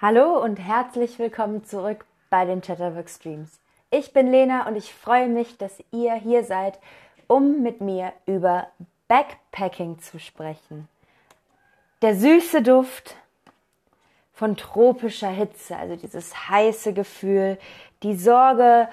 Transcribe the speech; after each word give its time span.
Hallo 0.00 0.38
und 0.40 0.60
herzlich 0.60 1.18
willkommen 1.18 1.64
zurück 1.64 2.04
bei 2.30 2.44
den 2.44 2.60
Chatterwork 2.60 3.10
Streams. 3.10 3.58
Ich 3.90 4.12
bin 4.12 4.30
Lena 4.30 4.68
und 4.68 4.76
ich 4.76 4.94
freue 4.94 5.26
mich, 5.26 5.58
dass 5.58 5.82
ihr 5.90 6.14
hier 6.14 6.44
seid, 6.44 6.78
um 7.26 7.64
mit 7.64 7.80
mir 7.80 8.12
über 8.24 8.68
Backpacking 9.08 9.98
zu 9.98 10.20
sprechen. 10.20 10.86
Der 12.00 12.14
süße 12.14 12.62
Duft 12.62 13.16
von 14.34 14.56
tropischer 14.56 15.30
Hitze, 15.30 15.76
also 15.76 15.96
dieses 15.96 16.48
heiße 16.48 16.92
Gefühl, 16.92 17.58
die 18.04 18.14
Sorge, 18.14 18.88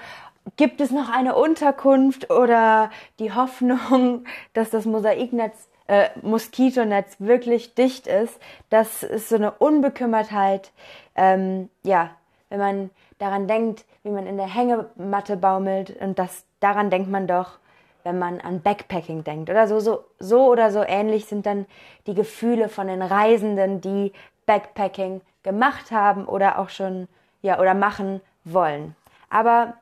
gibt 0.56 0.80
es 0.80 0.90
noch 0.90 1.08
eine 1.08 1.36
Unterkunft 1.36 2.30
oder 2.32 2.90
die 3.20 3.32
Hoffnung, 3.32 4.24
dass 4.54 4.70
das 4.70 4.86
Mosaiknetz 4.86 5.65
äh, 5.88 6.08
Moskitonetz 6.22 7.16
wirklich 7.18 7.74
dicht 7.74 8.06
ist. 8.06 8.38
Das 8.70 9.02
ist 9.02 9.28
so 9.28 9.36
eine 9.36 9.52
Unbekümmertheit. 9.52 10.72
Ähm, 11.14 11.68
ja, 11.82 12.10
wenn 12.48 12.58
man 12.58 12.90
daran 13.18 13.48
denkt, 13.48 13.84
wie 14.02 14.10
man 14.10 14.26
in 14.26 14.36
der 14.36 14.52
Hängematte 14.52 15.36
baumelt 15.36 15.94
und 16.00 16.18
das 16.18 16.44
daran 16.60 16.90
denkt 16.90 17.10
man 17.10 17.26
doch, 17.26 17.58
wenn 18.04 18.18
man 18.18 18.40
an 18.40 18.60
Backpacking 18.60 19.24
denkt 19.24 19.50
oder 19.50 19.66
so, 19.66 19.80
so, 19.80 20.04
so 20.20 20.46
oder 20.46 20.70
so 20.70 20.82
ähnlich 20.86 21.26
sind 21.26 21.44
dann 21.44 21.66
die 22.06 22.14
Gefühle 22.14 22.68
von 22.68 22.86
den 22.86 23.02
Reisenden, 23.02 23.80
die 23.80 24.12
Backpacking 24.46 25.22
gemacht 25.42 25.90
haben 25.90 26.26
oder 26.26 26.58
auch 26.58 26.68
schon, 26.68 27.08
ja, 27.42 27.58
oder 27.58 27.74
machen 27.74 28.20
wollen. 28.44 28.94
Aber 29.28 29.74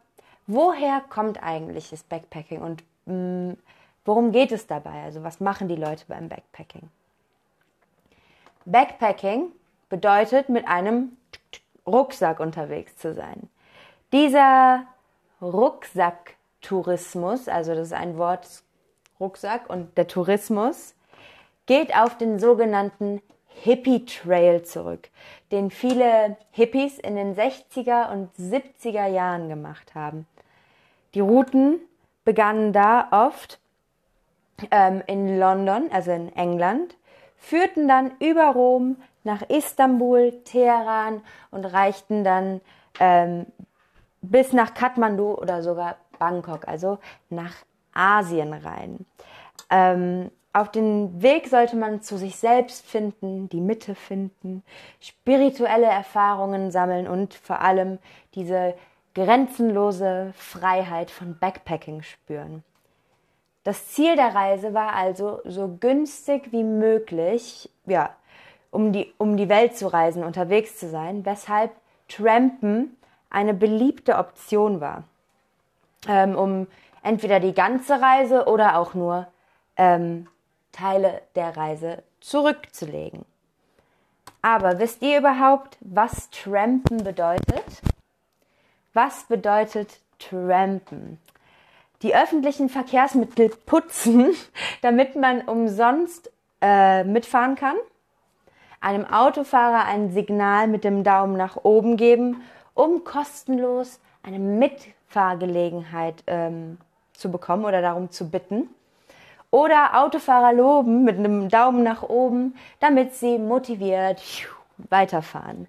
woher 0.46 1.02
kommt 1.10 1.42
eigentlich 1.42 1.90
das 1.90 2.02
Backpacking 2.02 2.60
und 2.62 2.82
mh, 3.04 3.14
mm, 3.14 3.56
Worum 4.04 4.32
geht 4.32 4.52
es 4.52 4.66
dabei? 4.66 5.04
Also 5.04 5.22
was 5.22 5.40
machen 5.40 5.68
die 5.68 5.76
Leute 5.76 6.04
beim 6.08 6.28
Backpacking? 6.28 6.90
Backpacking 8.66 9.52
bedeutet, 9.88 10.48
mit 10.48 10.68
einem 10.68 11.16
Rucksack 11.86 12.40
unterwegs 12.40 12.96
zu 12.96 13.14
sein. 13.14 13.48
Dieser 14.12 14.84
Rucksacktourismus, 15.40 17.48
also 17.48 17.74
das 17.74 17.88
ist 17.88 17.92
ein 17.92 18.16
Wort 18.16 18.46
Rucksack 19.20 19.68
und 19.68 19.96
der 19.98 20.06
Tourismus, 20.06 20.94
geht 21.66 21.96
auf 21.96 22.16
den 22.16 22.38
sogenannten 22.38 23.20
Hippie 23.46 24.04
Trail 24.04 24.62
zurück, 24.64 25.08
den 25.52 25.70
viele 25.70 26.36
Hippies 26.50 26.98
in 26.98 27.16
den 27.16 27.36
60er 27.36 28.10
und 28.10 28.34
70er 28.36 29.06
Jahren 29.06 29.48
gemacht 29.48 29.94
haben. 29.94 30.26
Die 31.14 31.20
Routen 31.20 31.80
begannen 32.24 32.72
da 32.72 33.08
oft 33.10 33.60
ähm, 34.70 35.02
in 35.06 35.38
London, 35.38 35.90
also 35.92 36.12
in 36.12 36.34
England, 36.34 36.96
führten 37.36 37.88
dann 37.88 38.12
über 38.20 38.48
Rom 38.48 38.96
nach 39.22 39.42
Istanbul, 39.48 40.32
Teheran 40.44 41.22
und 41.50 41.64
reichten 41.64 42.24
dann 42.24 42.60
ähm, 43.00 43.46
bis 44.22 44.52
nach 44.52 44.74
Kathmandu 44.74 45.34
oder 45.34 45.62
sogar 45.62 45.96
Bangkok, 46.18 46.68
also 46.68 46.98
nach 47.30 47.54
Asien 47.92 48.52
rein. 48.52 49.04
Ähm, 49.70 50.30
auf 50.52 50.70
den 50.70 51.20
Weg 51.20 51.48
sollte 51.48 51.76
man 51.76 52.00
zu 52.00 52.16
sich 52.16 52.36
selbst 52.36 52.86
finden, 52.86 53.48
die 53.48 53.60
Mitte 53.60 53.94
finden, 53.94 54.62
spirituelle 55.00 55.86
Erfahrungen 55.86 56.70
sammeln 56.70 57.08
und 57.08 57.34
vor 57.34 57.60
allem 57.60 57.98
diese 58.34 58.74
grenzenlose 59.14 60.32
Freiheit 60.36 61.10
von 61.10 61.38
Backpacking 61.38 62.02
spüren. 62.02 62.62
Das 63.64 63.88
Ziel 63.88 64.14
der 64.14 64.34
Reise 64.34 64.74
war 64.74 64.94
also, 64.94 65.40
so 65.44 65.76
günstig 65.80 66.52
wie 66.52 66.62
möglich, 66.62 67.70
ja, 67.86 68.10
um 68.70 68.92
die, 68.92 69.12
um 69.18 69.36
die 69.36 69.48
Welt 69.48 69.76
zu 69.76 69.88
reisen, 69.88 70.22
unterwegs 70.22 70.78
zu 70.78 70.88
sein, 70.88 71.24
weshalb 71.24 71.72
Trampen 72.08 72.96
eine 73.30 73.54
beliebte 73.54 74.18
Option 74.18 74.80
war, 74.80 75.04
ähm, 76.06 76.36
um 76.36 76.66
entweder 77.02 77.40
die 77.40 77.54
ganze 77.54 78.00
Reise 78.00 78.46
oder 78.46 78.78
auch 78.78 78.94
nur 78.94 79.26
ähm, 79.76 80.28
Teile 80.72 81.22
der 81.34 81.56
Reise 81.56 82.02
zurückzulegen. 82.20 83.24
Aber 84.42 84.78
wisst 84.78 85.00
ihr 85.00 85.18
überhaupt, 85.18 85.78
was 85.80 86.28
Trampen 86.30 87.02
bedeutet? 87.02 87.80
Was 88.92 89.24
bedeutet 89.24 90.00
Trampen? 90.18 91.18
Die 92.04 92.14
öffentlichen 92.14 92.68
Verkehrsmittel 92.68 93.48
putzen, 93.66 94.36
damit 94.82 95.16
man 95.16 95.40
umsonst 95.40 96.30
äh, 96.60 97.02
mitfahren 97.02 97.56
kann, 97.56 97.76
einem 98.80 99.06
Autofahrer 99.06 99.86
ein 99.86 100.10
Signal 100.12 100.68
mit 100.68 100.84
dem 100.84 101.02
Daumen 101.02 101.36
nach 101.36 101.56
oben 101.64 101.96
geben, 101.96 102.42
um 102.74 103.02
kostenlos 103.04 103.98
eine 104.22 104.38
Mitfahrgelegenheit 104.38 106.22
ähm, 106.26 106.78
zu 107.14 107.30
bekommen 107.30 107.64
oder 107.64 107.80
darum 107.80 108.10
zu 108.10 108.30
bitten. 108.30 108.68
Oder 109.50 110.02
Autofahrer 110.02 110.52
loben 110.52 111.04
mit 111.04 111.18
einem 111.18 111.48
Daumen 111.48 111.82
nach 111.82 112.02
oben, 112.02 112.54
damit 112.80 113.14
sie 113.14 113.38
motiviert 113.38 114.20
weiterfahren. 114.76 115.68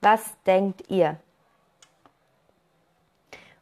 Was 0.00 0.34
denkt 0.46 0.88
ihr? 0.88 1.16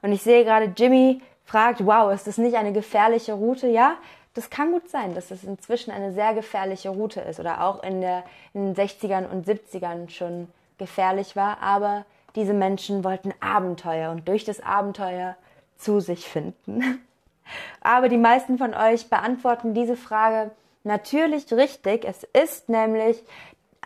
Und 0.02 0.12
ich 0.12 0.22
sehe 0.22 0.44
gerade, 0.44 0.72
Jimmy 0.76 1.22
fragt, 1.52 1.84
wow, 1.84 2.12
ist 2.12 2.26
das 2.26 2.38
nicht 2.38 2.56
eine 2.56 2.72
gefährliche 2.72 3.34
Route? 3.34 3.68
Ja, 3.68 3.96
das 4.32 4.48
kann 4.48 4.72
gut 4.72 4.88
sein, 4.88 5.14
dass 5.14 5.30
es 5.30 5.44
inzwischen 5.44 5.90
eine 5.90 6.12
sehr 6.12 6.32
gefährliche 6.32 6.88
Route 6.88 7.20
ist 7.20 7.38
oder 7.38 7.62
auch 7.62 7.82
in, 7.82 8.00
der, 8.00 8.24
in 8.54 8.72
den 8.72 8.74
60ern 8.74 9.28
und 9.28 9.46
70ern 9.46 10.08
schon 10.08 10.48
gefährlich 10.78 11.36
war. 11.36 11.62
Aber 11.62 12.06
diese 12.34 12.54
Menschen 12.54 13.04
wollten 13.04 13.34
Abenteuer 13.40 14.10
und 14.10 14.26
durch 14.26 14.44
das 14.44 14.60
Abenteuer 14.60 15.36
zu 15.76 16.00
sich 16.00 16.26
finden. 16.26 16.82
Aber 17.82 18.08
die 18.08 18.16
meisten 18.16 18.56
von 18.56 18.72
euch 18.72 19.10
beantworten 19.10 19.74
diese 19.74 19.96
Frage 19.96 20.52
natürlich 20.84 21.52
richtig. 21.52 22.06
Es 22.06 22.24
ist 22.24 22.70
nämlich 22.70 23.22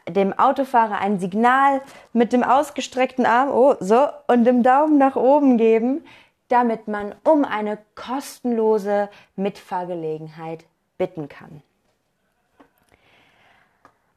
dem 0.08 0.32
Autofahrer 0.38 0.98
ein 0.98 1.18
Signal 1.18 1.80
mit 2.12 2.32
dem 2.32 2.44
ausgestreckten 2.44 3.26
Arm, 3.26 3.50
oh, 3.50 3.74
so, 3.80 4.06
und 4.28 4.44
dem 4.44 4.62
Daumen 4.62 4.98
nach 4.98 5.16
oben 5.16 5.58
geben, 5.58 6.04
damit 6.48 6.88
man 6.88 7.14
um 7.24 7.44
eine 7.44 7.78
kostenlose 7.94 9.08
Mitfahrgelegenheit 9.34 10.64
bitten 10.98 11.28
kann. 11.28 11.62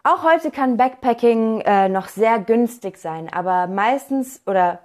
Auch 0.03 0.23
heute 0.23 0.49
kann 0.49 0.77
Backpacking 0.77 1.61
äh, 1.61 1.89
noch 1.89 2.07
sehr 2.07 2.39
günstig 2.39 2.97
sein, 2.97 3.31
aber 3.31 3.67
meistens 3.67 4.41
oder 4.47 4.79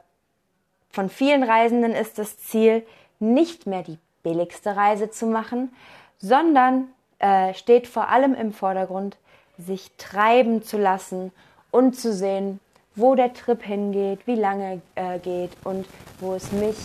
von 0.90 1.08
vielen 1.08 1.42
Reisenden 1.42 1.92
ist 1.92 2.18
das 2.18 2.38
Ziel, 2.38 2.84
nicht 3.20 3.66
mehr 3.66 3.82
die 3.82 3.98
billigste 4.22 4.76
Reise 4.76 5.10
zu 5.10 5.26
machen, 5.26 5.74
sondern 6.18 6.88
äh, 7.18 7.54
steht 7.54 7.86
vor 7.86 8.08
allem 8.08 8.34
im 8.34 8.52
Vordergrund, 8.52 9.16
sich 9.56 9.92
treiben 9.98 10.62
zu 10.62 10.78
lassen 10.78 11.32
und 11.70 11.94
zu 11.94 12.12
sehen, 12.12 12.60
wo 12.96 13.14
der 13.14 13.32
Trip 13.32 13.62
hingeht, 13.62 14.26
wie 14.26 14.36
lange 14.36 14.80
äh, 14.94 15.18
geht 15.18 15.50
und 15.64 15.86
wo 16.20 16.34
es 16.34 16.52
mich 16.52 16.76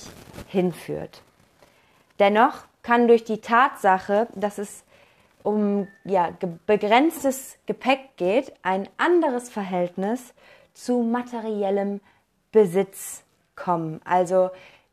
hinführt. 0.47 1.21
Dennoch 2.19 2.65
kann 2.81 3.07
durch 3.07 3.23
die 3.23 3.41
Tatsache, 3.41 4.27
dass 4.33 4.57
es 4.57 4.83
um 5.43 5.87
ja, 6.03 6.31
begrenztes 6.65 7.57
Gepäck 7.65 8.17
geht, 8.17 8.53
ein 8.61 8.89
anderes 8.97 9.49
Verhältnis 9.49 10.33
zu 10.73 10.99
materiellem 10.99 12.01
Besitz 12.51 13.23
kommen. 13.55 14.01
Also 14.03 14.49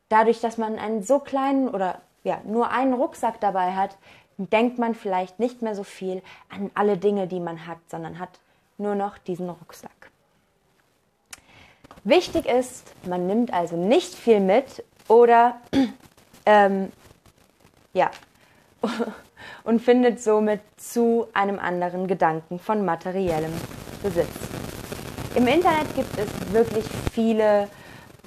dadurch, 0.09 0.39
dass 0.39 0.57
man 0.57 0.77
einen 0.77 1.03
so 1.03 1.19
kleinen 1.19 1.67
oder 1.69 2.01
ja, 2.23 2.41
nur 2.45 2.71
einen 2.71 2.93
Rucksack 2.93 3.39
dabei 3.39 3.73
hat, 3.73 3.97
denkt 4.37 4.77
man 4.77 4.93
vielleicht 4.93 5.39
nicht 5.39 5.61
mehr 5.61 5.75
so 5.75 5.83
viel 5.83 6.21
an 6.49 6.71
alle 6.75 6.97
Dinge, 6.97 7.27
die 7.27 7.39
man 7.39 7.65
hat, 7.65 7.79
sondern 7.87 8.19
hat 8.19 8.39
nur 8.77 8.95
noch 8.95 9.17
diesen 9.17 9.49
Rucksack. 9.49 9.91
Wichtig 12.07 12.45
ist, 12.45 12.93
man 13.05 13.27
nimmt 13.27 13.51
also 13.51 13.75
nicht 13.75 14.15
viel 14.15 14.39
mit 14.39 14.81
oder 15.09 15.59
ähm, 16.45 16.89
ja 17.91 18.11
und 19.65 19.81
findet 19.81 20.21
somit 20.21 20.61
zu 20.77 21.27
einem 21.33 21.59
anderen 21.59 22.07
Gedanken 22.07 22.59
von 22.59 22.85
materiellem 22.85 23.51
Besitz. 24.01 24.29
Im 25.35 25.47
Internet 25.47 25.93
gibt 25.97 26.17
es 26.17 26.53
wirklich 26.53 26.85
viele 27.11 27.67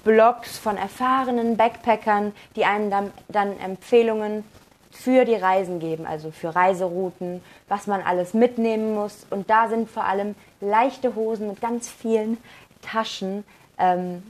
Blogs 0.05 0.59
von 0.59 0.77
erfahrenen 0.77 1.57
Backpackern, 1.57 2.35
die 2.57 2.67
einem 2.67 2.91
dann, 2.91 3.13
dann 3.29 3.59
Empfehlungen 3.61 4.45
für 4.91 5.25
die 5.25 5.37
Reisen 5.37 5.81
geben, 5.81 6.05
also 6.05 6.31
für 6.31 6.55
Reiserouten, 6.55 7.43
was 7.69 7.87
man 7.87 8.03
alles 8.03 8.35
mitnehmen 8.35 8.93
muss. 8.95 9.27
Und 9.31 9.49
da 9.49 9.69
sind 9.69 9.89
vor 9.89 10.05
allem 10.05 10.35
leichte 10.61 11.15
Hosen 11.15 11.49
mit 11.49 11.63
ganz 11.63 11.89
vielen 11.89 12.37
Taschen 12.83 13.45
ähm, 13.81 14.23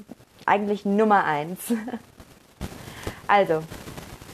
eigentlich 0.46 0.84
Nummer 0.84 1.24
eins. 1.24 1.60
also, 3.26 3.62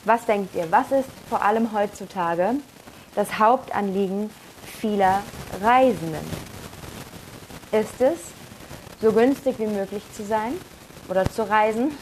was 0.04 0.24
denkt 0.26 0.54
ihr? 0.54 0.70
Was 0.70 0.92
ist 0.92 1.08
vor 1.28 1.42
allem 1.42 1.72
heutzutage 1.72 2.54
das 3.14 3.38
Hauptanliegen 3.38 4.30
vieler 4.64 5.22
Reisenden? 5.60 6.24
Ist 7.72 8.00
es, 8.00 8.18
so 9.00 9.12
günstig 9.12 9.58
wie 9.58 9.66
möglich 9.66 10.02
zu 10.12 10.24
sein 10.24 10.52
oder 11.08 11.24
zu 11.24 11.48
reisen, 11.48 11.96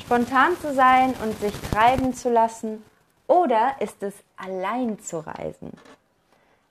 spontan 0.00 0.58
zu 0.60 0.74
sein 0.74 1.14
und 1.22 1.38
sich 1.40 1.54
treiben 1.70 2.14
zu 2.14 2.30
lassen 2.30 2.82
oder 3.26 3.76
ist 3.78 4.02
es 4.02 4.14
allein 4.36 4.98
zu 4.98 5.24
reisen? 5.24 5.72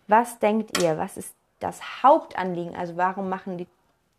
Was 0.07 0.39
denkt 0.39 0.81
ihr? 0.81 0.97
Was 0.97 1.15
ist 1.15 1.33
das 1.59 2.03
Hauptanliegen? 2.03 2.75
Also 2.75 2.97
warum 2.97 3.29
machen 3.29 3.57
die, 3.57 3.67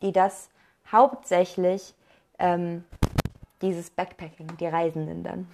die 0.01 0.11
das 0.11 0.49
hauptsächlich, 0.91 1.93
ähm, 2.39 2.83
dieses 3.61 3.89
Backpacking, 3.89 4.57
die 4.57 4.67
Reisenden 4.67 5.23
dann? 5.23 5.47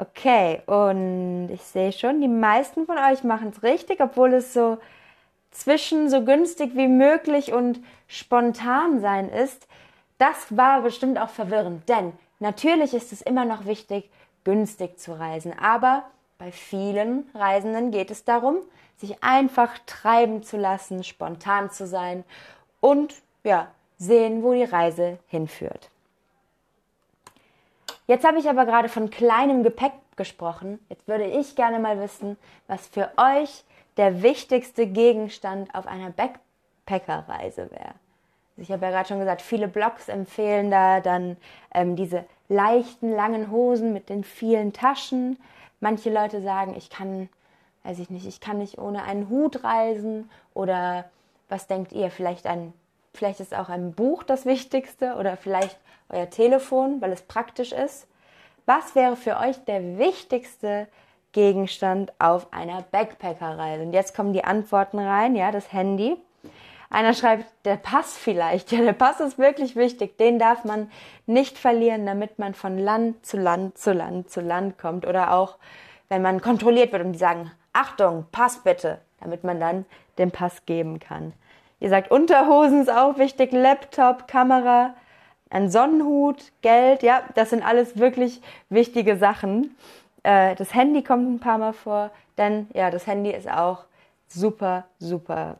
Okay, 0.00 0.62
und 0.64 1.50
ich 1.52 1.60
sehe 1.62 1.92
schon, 1.92 2.22
die 2.22 2.28
meisten 2.28 2.86
von 2.86 2.96
euch 2.96 3.22
machen 3.22 3.52
es 3.54 3.62
richtig, 3.62 4.00
obwohl 4.00 4.32
es 4.32 4.54
so 4.54 4.78
zwischen 5.50 6.08
so 6.08 6.24
günstig 6.24 6.74
wie 6.74 6.88
möglich 6.88 7.52
und 7.52 7.80
spontan 8.06 9.00
sein 9.00 9.28
ist. 9.28 9.66
Das 10.16 10.56
war 10.56 10.82
bestimmt 10.82 11.18
auch 11.18 11.28
verwirrend, 11.28 11.86
denn 11.88 12.12
natürlich 12.38 12.94
ist 12.94 13.12
es 13.12 13.20
immer 13.20 13.44
noch 13.44 13.66
wichtig, 13.66 14.08
günstig 14.44 14.98
zu 14.98 15.12
reisen, 15.12 15.52
aber 15.58 16.04
bei 16.38 16.50
vielen 16.50 17.28
Reisenden 17.34 17.90
geht 17.90 18.10
es 18.10 18.24
darum, 18.24 18.56
sich 18.96 19.22
einfach 19.22 19.78
treiben 19.84 20.42
zu 20.42 20.56
lassen, 20.56 21.04
spontan 21.04 21.70
zu 21.70 21.86
sein 21.86 22.24
und 22.80 23.14
ja, 23.44 23.68
sehen, 23.98 24.42
wo 24.42 24.52
die 24.52 24.64
Reise 24.64 25.18
hinführt. 25.28 25.90
Jetzt 28.06 28.26
habe 28.26 28.38
ich 28.38 28.48
aber 28.48 28.66
gerade 28.66 28.88
von 28.88 29.10
kleinem 29.10 29.62
Gepäck 29.62 29.92
gesprochen. 30.16 30.78
Jetzt 30.88 31.06
würde 31.06 31.24
ich 31.24 31.54
gerne 31.54 31.78
mal 31.78 32.00
wissen, 32.00 32.36
was 32.66 32.88
für 32.88 33.10
euch 33.16 33.62
der 33.96 34.22
wichtigste 34.22 34.86
Gegenstand 34.86 35.74
auf 35.74 35.86
einer 35.86 36.10
Backpackerreise 36.10 37.70
wäre. 37.70 37.94
Also 38.56 38.62
ich 38.62 38.72
habe 38.72 38.86
ja 38.86 38.90
gerade 38.90 39.08
schon 39.08 39.20
gesagt, 39.20 39.42
viele 39.42 39.68
Blogs 39.68 40.08
empfehlen 40.08 40.70
da 40.70 41.00
dann 41.00 41.36
ähm, 41.72 41.96
diese 41.96 42.24
leichten, 42.48 43.12
langen 43.12 43.50
Hosen 43.50 43.92
mit 43.92 44.08
den 44.08 44.24
vielen 44.24 44.72
Taschen. 44.72 45.38
Manche 45.80 46.10
Leute 46.10 46.42
sagen, 46.42 46.74
ich 46.76 46.90
kann, 46.90 47.28
weiß 47.84 47.98
ich 48.00 48.10
nicht, 48.10 48.26
ich 48.26 48.40
kann 48.40 48.58
nicht 48.58 48.78
ohne 48.78 49.04
einen 49.04 49.28
Hut 49.28 49.62
reisen. 49.62 50.28
Oder 50.52 51.08
was 51.50 51.66
denkt 51.66 51.92
ihr? 51.92 52.10
Vielleicht 52.10 52.46
ein, 52.46 52.72
vielleicht 53.12 53.40
ist 53.40 53.54
auch 53.54 53.68
ein 53.68 53.92
Buch 53.92 54.22
das 54.22 54.46
Wichtigste 54.46 55.16
oder 55.16 55.36
vielleicht 55.36 55.78
euer 56.08 56.30
Telefon, 56.30 57.00
weil 57.00 57.12
es 57.12 57.22
praktisch 57.22 57.72
ist. 57.72 58.06
Was 58.66 58.94
wäre 58.94 59.16
für 59.16 59.38
euch 59.38 59.56
der 59.64 59.98
wichtigste 59.98 60.86
Gegenstand 61.32 62.12
auf 62.18 62.52
einer 62.52 62.82
Backpackerreise? 62.82 63.82
Und 63.82 63.92
jetzt 63.92 64.14
kommen 64.14 64.32
die 64.32 64.44
Antworten 64.44 64.98
rein, 64.98 65.34
ja, 65.34 65.50
das 65.50 65.72
Handy. 65.72 66.16
Einer 66.88 67.14
schreibt, 67.14 67.46
der 67.64 67.76
Pass 67.76 68.16
vielleicht. 68.16 68.72
Ja, 68.72 68.80
der 68.80 68.92
Pass 68.92 69.20
ist 69.20 69.38
wirklich 69.38 69.76
wichtig. 69.76 70.18
Den 70.18 70.40
darf 70.40 70.64
man 70.64 70.90
nicht 71.26 71.56
verlieren, 71.56 72.04
damit 72.04 72.40
man 72.40 72.54
von 72.54 72.78
Land 72.78 73.24
zu 73.24 73.36
Land 73.36 73.78
zu 73.78 73.92
Land 73.92 74.30
zu 74.30 74.40
Land 74.40 74.76
kommt. 74.76 75.06
Oder 75.06 75.32
auch, 75.32 75.56
wenn 76.08 76.22
man 76.22 76.40
kontrolliert 76.40 76.90
wird 76.92 77.04
und 77.04 77.12
die 77.12 77.18
sagen, 77.18 77.52
Achtung, 77.72 78.26
Pass 78.32 78.58
bitte, 78.64 78.98
damit 79.20 79.44
man 79.44 79.60
dann 79.60 79.84
den 80.18 80.30
Pass 80.30 80.66
geben 80.66 81.00
kann. 81.00 81.32
Ihr 81.80 81.88
sagt, 81.88 82.10
Unterhosen 82.10 82.82
ist 82.82 82.90
auch 82.90 83.18
wichtig, 83.18 83.52
Laptop, 83.52 84.28
Kamera, 84.28 84.94
ein 85.48 85.70
Sonnenhut, 85.70 86.52
Geld, 86.62 87.02
ja, 87.02 87.22
das 87.34 87.50
sind 87.50 87.64
alles 87.64 87.98
wirklich 87.98 88.40
wichtige 88.68 89.16
Sachen. 89.16 89.76
Äh, 90.22 90.54
das 90.56 90.74
Handy 90.74 91.02
kommt 91.02 91.28
ein 91.28 91.40
paar 91.40 91.58
Mal 91.58 91.72
vor, 91.72 92.10
denn 92.38 92.68
ja, 92.74 92.90
das 92.90 93.06
Handy 93.06 93.30
ist 93.30 93.50
auch 93.50 93.84
super, 94.28 94.84
super 94.98 95.56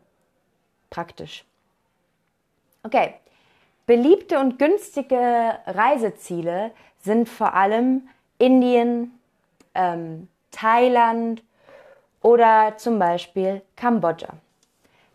praktisch. 0.89 1.43
Okay, 2.83 3.15
beliebte 3.85 4.39
und 4.39 4.59
günstige 4.59 5.57
Reiseziele 5.65 6.71
sind 6.99 7.27
vor 7.27 7.53
allem 7.53 8.07
Indien, 8.37 9.19
ähm, 9.75 10.27
Thailand 10.51 11.43
oder 12.21 12.73
zum 12.77 12.99
Beispiel 12.99 13.61
Kambodscha. 13.75 14.33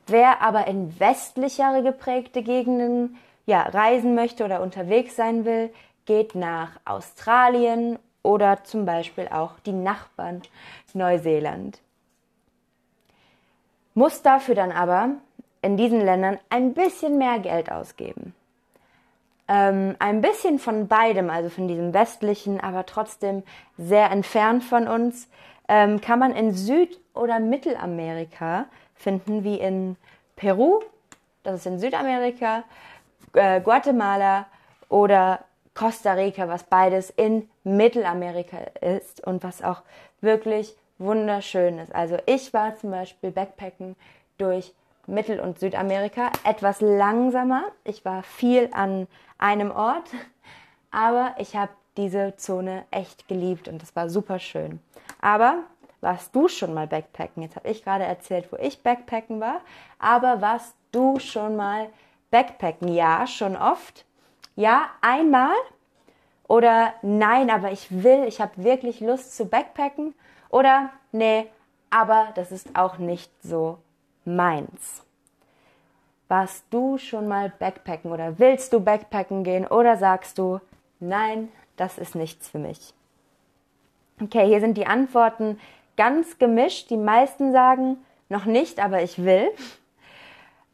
Wer 0.07 0.41
aber 0.41 0.67
in 0.67 0.99
westlichere 1.01 1.83
geprägte 1.83 2.43
Gegenden 2.43 3.17
ja, 3.45 3.63
reisen 3.63 4.15
möchte 4.15 4.45
oder 4.45 4.61
unterwegs 4.61 5.17
sein 5.17 5.45
will, 5.45 5.73
geht 6.05 6.35
nach 6.35 6.71
Australien 6.85 7.99
oder 8.23 8.65
zum 8.65 8.85
Beispiel 8.85 9.29
auch 9.29 9.59
die 9.61 9.73
Nachbarn 9.73 10.43
Neuseeland. 10.95 11.81
Muss 13.95 14.23
dafür 14.23 14.55
dann 14.55 14.73
aber 14.73 15.11
in 15.63 15.77
diesen 15.77 16.01
Ländern 16.01 16.39
ein 16.51 16.75
bisschen 16.75 17.19
mehr 17.19 17.39
Geld 17.39 17.71
ausgeben. 17.71 18.35
Ähm, 19.49 19.95
ein 20.01 20.21
bisschen 20.21 20.59
von 20.59 20.89
beidem, 20.89 21.31
also 21.31 21.51
von 21.51 21.69
diesem 21.69 21.95
westlichen, 21.95 22.61
aber 22.61 22.85
trotzdem 22.85 23.45
sehr 23.79 24.11
entfernt 24.11 24.65
von 24.65 24.89
uns, 24.89 25.29
ähm, 25.69 26.01
kann 26.01 26.19
man 26.19 26.33
in 26.33 26.53
Süd- 26.55 26.99
oder 27.15 27.41
Mittelamerika 27.41 28.67
finden, 28.95 29.45
wie 29.45 29.57
in 29.57 29.97
Peru, 30.37 30.81
das 31.43 31.61
ist 31.61 31.67
in 31.67 31.79
Südamerika, 31.79 32.65
äh, 33.33 33.61
Guatemala 33.61 34.47
oder 34.89 35.41
Costa 35.75 36.15
Rica, 36.15 36.49
was 36.49 36.65
beides 36.65 37.11
in 37.11 37.49
Mittelamerika 37.65 38.59
ist 38.81 39.27
und 39.27 39.45
was 39.45 39.63
auch 39.63 39.83
wirklich 40.21 40.75
wunderschön 40.99 41.79
ist. 41.79 41.95
Also 41.95 42.17
ich 42.27 42.55
war 42.55 42.77
zum 42.77 42.91
Beispiel 42.91 43.31
Backpacken 43.31 43.97
durch 44.39 44.73
Mittel- 45.07 45.41
und 45.41 45.59
Südamerika 45.59 46.33
etwas 46.45 46.81
langsamer. 46.81 47.65
Ich 47.85 48.05
war 48.05 48.23
viel 48.23 48.71
an 48.73 49.07
einem 49.39 49.71
Ort, 49.71 50.11
aber 50.91 51.35
ich 51.39 51.55
habe 51.55 51.73
diese 51.97 52.37
Zone 52.37 52.85
echt 52.91 53.29
geliebt 53.29 53.69
und 53.69 53.81
das 53.83 53.95
war 53.95 54.09
super 54.09 54.39
schön. 54.39 54.81
Aber 55.27 55.65
warst 56.03 56.37
du 56.37 56.47
schon 56.47 56.73
mal 56.73 56.87
Backpacken? 56.87 57.43
Jetzt 57.43 57.57
habe 57.57 57.69
ich 57.69 57.83
gerade 57.83 58.05
erzählt, 58.05 58.47
wo 58.53 58.57
ich 58.59 58.85
Backpacken 58.85 59.41
war, 59.41 59.61
aber 59.99 60.41
warst 60.41 60.77
du 60.93 61.19
schon 61.19 61.57
mal 61.57 61.89
Backpacken? 62.31 62.87
Ja, 62.95 63.27
schon 63.27 63.57
oft. 63.57 64.05
Ja, 64.55 64.89
einmal. 65.01 65.57
Oder 66.47 66.95
nein, 67.03 67.51
aber 67.51 67.73
ich 67.73 68.05
will, 68.05 68.23
ich 68.29 68.41
habe 68.41 68.63
wirklich 68.63 69.01
Lust 69.01 69.37
zu 69.37 69.47
Backpacken. 69.47 70.15
Oder 70.49 70.91
nee, 71.11 71.49
aber 71.91 72.29
das 72.37 72.53
ist 72.53 72.79
auch 72.79 72.99
nicht 72.99 73.33
so 73.43 73.79
meins. 74.25 75.03
Warst 76.29 76.67
du 76.71 76.99
schon 76.99 77.27
mal 77.27 77.53
Backpacken 77.59 78.13
oder 78.13 78.39
willst 78.39 78.73
du 78.73 78.79
Backpacken 78.79 79.43
gehen 79.43 79.67
oder 79.67 79.97
sagst 79.97 80.39
du, 80.39 80.61
nein, 81.01 81.49
das 81.77 81.99
ist 81.99 82.15
nichts 82.15 82.49
für 82.49 82.61
mich? 82.61 82.95
Okay, 84.23 84.47
hier 84.47 84.61
sind 84.61 84.79
die 84.79 84.87
Antworten 84.87 85.61
ganz 85.99 86.39
gemischt. 86.39 86.89
Die 86.89 86.97
meisten 86.97 87.53
sagen 87.53 87.99
noch 88.31 88.47
nicht, 88.47 88.81
aber 88.81 89.03
ich 89.03 89.23
will. 89.23 89.49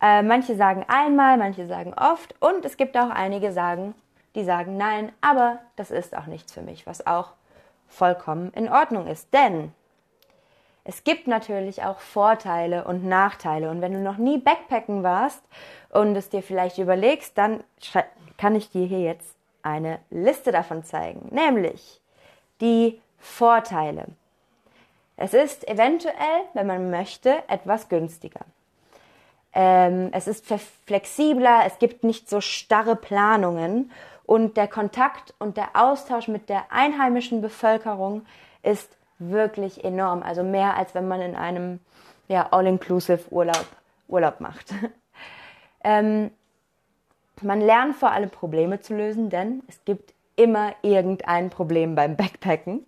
Äh, 0.01 0.23
manche 0.23 0.55
sagen 0.55 0.85
einmal, 0.87 1.37
manche 1.39 1.67
sagen 1.67 1.93
oft 1.95 2.35
und 2.41 2.65
es 2.65 2.77
gibt 2.77 2.97
auch 2.97 3.11
einige 3.11 3.53
sagen, 3.53 3.95
die 4.35 4.45
sagen 4.45 4.77
nein, 4.77 5.13
aber 5.21 5.59
das 5.77 5.91
ist 5.91 6.17
auch 6.17 6.27
nichts 6.27 6.53
für 6.53 6.63
mich, 6.63 6.87
was 6.87 7.07
auch 7.07 7.31
vollkommen 7.89 8.53
in 8.55 8.69
Ordnung 8.69 9.07
ist. 9.07 9.35
Denn 9.35 9.73
es 10.85 11.03
gibt 11.03 11.27
natürlich 11.27 11.83
auch 11.83 11.99
Vorteile 11.99 12.85
und 12.85 13.05
Nachteile. 13.05 13.71
Und 13.71 13.81
wenn 13.81 13.93
du 13.93 14.01
noch 14.01 14.19
nie 14.19 14.39
Backpacken 14.39 15.03
warst 15.03 15.43
und 15.91 16.15
es 16.17 16.29
dir 16.29 16.43
vielleicht 16.43 16.79
überlegst, 16.79 17.37
dann 17.37 17.65
kann 18.39 18.55
ich 18.55 18.71
dir 18.71 18.87
hier 18.87 19.01
jetzt 19.01 19.37
eine 19.63 19.99
Liste 20.11 20.53
davon 20.53 20.85
zeigen. 20.85 21.29
Nämlich 21.31 22.01
die 22.61 23.02
Vorteile. 23.23 24.07
Es 25.17 25.33
ist 25.33 25.67
eventuell, 25.69 26.43
wenn 26.53 26.67
man 26.67 26.91
möchte, 26.91 27.49
etwas 27.49 27.89
günstiger. 27.89 28.41
Ähm, 29.55 30.09
es 30.13 30.27
ist 30.27 30.47
flexibler, 30.87 31.63
es 31.65 31.79
gibt 31.79 32.03
nicht 32.03 32.29
so 32.29 32.41
starre 32.41 32.97
Planungen 32.97 33.93
und 34.25 34.57
der 34.57 34.67
Kontakt 34.67 35.35
und 35.39 35.57
der 35.57 35.71
Austausch 35.75 36.27
mit 36.27 36.49
der 36.49 36.73
einheimischen 36.73 37.41
Bevölkerung 37.41 38.27
ist 38.63 38.97
wirklich 39.19 39.85
enorm. 39.85 40.23
Also 40.23 40.43
mehr 40.43 40.77
als 40.77 40.95
wenn 40.95 41.07
man 41.07 41.21
in 41.21 41.37
einem 41.37 41.79
ja, 42.27 42.49
All-Inclusive 42.51 43.31
Urlaub, 43.31 43.67
Urlaub 44.09 44.41
macht. 44.41 44.75
ähm, 45.85 46.33
man 47.41 47.61
lernt 47.61 47.95
vor 47.95 48.11
allem 48.11 48.31
Probleme 48.31 48.81
zu 48.81 48.97
lösen, 48.97 49.31
denn 49.31 49.63
es 49.69 49.85
gibt 49.85 50.15
immer 50.43 50.75
irgendein 50.83 51.51
Problem 51.51 51.95
beim 51.95 52.17
Backpacken. 52.17 52.87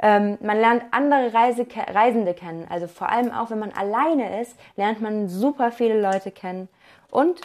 Ähm, 0.00 0.38
man 0.40 0.58
lernt 0.58 0.84
andere 0.90 1.32
Reise 1.32 1.66
Reisende 1.88 2.34
kennen. 2.34 2.66
Also 2.68 2.88
vor 2.88 3.08
allem 3.08 3.30
auch, 3.30 3.50
wenn 3.50 3.60
man 3.60 3.72
alleine 3.72 4.40
ist, 4.40 4.58
lernt 4.76 5.00
man 5.00 5.28
super 5.28 5.70
viele 5.70 6.00
Leute 6.00 6.30
kennen. 6.30 6.68
Und 7.10 7.40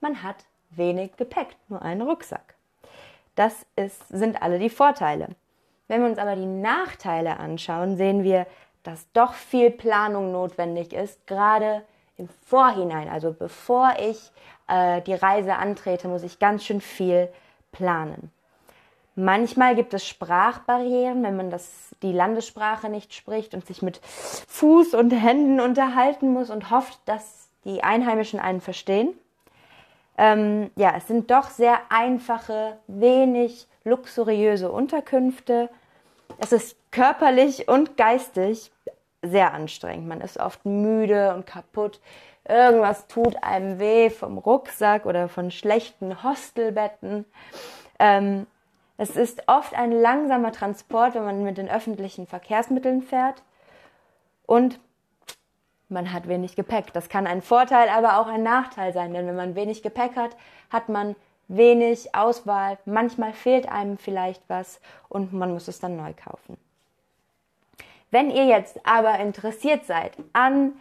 man 0.00 0.22
hat 0.22 0.36
wenig 0.70 1.16
Gepäck, 1.16 1.56
nur 1.68 1.82
einen 1.82 2.02
Rucksack. 2.02 2.54
Das 3.34 3.66
ist, 3.76 4.08
sind 4.08 4.42
alle 4.42 4.58
die 4.58 4.70
Vorteile. 4.70 5.28
Wenn 5.88 6.02
wir 6.02 6.08
uns 6.08 6.18
aber 6.18 6.36
die 6.36 6.46
Nachteile 6.46 7.38
anschauen, 7.38 7.96
sehen 7.96 8.22
wir, 8.22 8.46
dass 8.82 9.10
doch 9.12 9.32
viel 9.32 9.70
Planung 9.70 10.30
notwendig 10.30 10.92
ist, 10.92 11.26
gerade 11.26 11.82
im 12.16 12.28
Vorhinein, 12.46 13.08
also 13.08 13.32
bevor 13.32 13.94
ich 13.98 14.30
äh, 14.68 15.00
die 15.02 15.14
Reise 15.14 15.56
antrete, 15.56 16.06
muss 16.06 16.22
ich 16.22 16.38
ganz 16.38 16.64
schön 16.64 16.80
viel 16.80 17.28
planen. 17.72 18.30
Manchmal 19.16 19.76
gibt 19.76 19.94
es 19.94 20.06
Sprachbarrieren, 20.06 21.22
wenn 21.22 21.36
man 21.36 21.50
das, 21.50 21.94
die 22.02 22.12
Landessprache 22.12 22.88
nicht 22.88 23.14
spricht 23.14 23.54
und 23.54 23.64
sich 23.66 23.80
mit 23.80 24.00
Fuß 24.04 24.94
und 24.94 25.10
Händen 25.10 25.60
unterhalten 25.60 26.32
muss 26.32 26.50
und 26.50 26.70
hofft, 26.70 26.98
dass 27.04 27.48
die 27.64 27.82
Einheimischen 27.84 28.40
einen 28.40 28.60
verstehen. 28.60 29.16
Ähm, 30.18 30.70
ja, 30.76 30.94
es 30.96 31.06
sind 31.06 31.30
doch 31.30 31.50
sehr 31.50 31.78
einfache, 31.90 32.78
wenig 32.86 33.66
luxuriöse 33.84 34.70
Unterkünfte. 34.70 35.68
Es 36.38 36.52
ist 36.52 36.76
körperlich 36.90 37.68
und 37.68 37.96
geistig 37.96 38.72
sehr 39.22 39.54
anstrengend. 39.54 40.08
Man 40.08 40.20
ist 40.20 40.38
oft 40.38 40.64
müde 40.64 41.34
und 41.34 41.46
kaputt. 41.46 42.00
Irgendwas 42.46 43.06
tut 43.06 43.42
einem 43.42 43.78
weh 43.78 44.10
vom 44.10 44.38
Rucksack 44.38 45.06
oder 45.06 45.28
von 45.28 45.50
schlechten 45.50 46.22
Hostelbetten. 46.22 47.24
Ähm, 47.98 48.46
es 48.96 49.16
ist 49.16 49.48
oft 49.48 49.74
ein 49.74 49.92
langsamer 49.92 50.52
Transport, 50.52 51.14
wenn 51.14 51.24
man 51.24 51.42
mit 51.42 51.58
den 51.58 51.68
öffentlichen 51.68 52.26
Verkehrsmitteln 52.26 53.02
fährt. 53.02 53.42
Und 54.46 54.78
man 55.88 56.12
hat 56.12 56.28
wenig 56.28 56.56
Gepäck. 56.56 56.92
Das 56.92 57.08
kann 57.08 57.26
ein 57.26 57.42
Vorteil, 57.42 57.88
aber 57.88 58.18
auch 58.18 58.26
ein 58.26 58.42
Nachteil 58.42 58.92
sein, 58.92 59.12
denn 59.12 59.26
wenn 59.26 59.36
man 59.36 59.54
wenig 59.54 59.82
Gepäck 59.82 60.16
hat, 60.16 60.36
hat 60.70 60.88
man 60.88 61.16
wenig 61.48 62.14
Auswahl. 62.14 62.78
Manchmal 62.84 63.32
fehlt 63.32 63.68
einem 63.68 63.98
vielleicht 63.98 64.42
was 64.48 64.80
und 65.08 65.32
man 65.32 65.52
muss 65.52 65.68
es 65.68 65.80
dann 65.80 65.96
neu 65.96 66.12
kaufen. 66.12 66.56
Wenn 68.10 68.30
ihr 68.30 68.46
jetzt 68.46 68.78
aber 68.86 69.18
interessiert 69.18 69.84
seid 69.86 70.12
an 70.32 70.72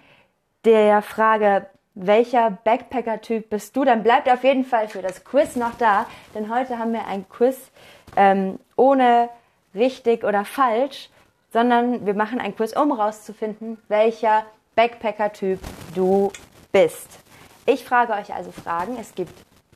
der 0.65 1.01
Frage, 1.01 1.65
welcher 1.95 2.51
Backpacker-Typ 2.51 3.49
bist 3.49 3.75
du, 3.75 3.83
dann 3.83 4.03
bleibt 4.03 4.29
auf 4.29 4.43
jeden 4.43 4.65
Fall 4.65 4.87
für 4.87 5.01
das 5.01 5.23
Quiz 5.23 5.55
noch 5.55 5.75
da, 5.75 6.05
denn 6.33 6.53
heute 6.53 6.79
haben 6.79 6.93
wir 6.93 7.05
ein 7.07 7.27
Quiz 7.29 7.71
ähm, 8.15 8.59
ohne 8.75 9.29
richtig 9.75 10.23
oder 10.23 10.45
falsch, 10.45 11.09
sondern 11.51 12.05
wir 12.05 12.13
machen 12.13 12.39
ein 12.39 12.55
Quiz, 12.55 12.73
um 12.75 12.95
herauszufinden, 12.97 13.77
welcher 13.87 14.43
Backpacker-Typ 14.75 15.59
du 15.93 16.31
bist. 16.71 17.19
Ich 17.65 17.85
frage 17.85 18.13
euch 18.13 18.33
also 18.33 18.51
Fragen. 18.51 18.97
Es 18.99 19.15
gibt 19.15 19.33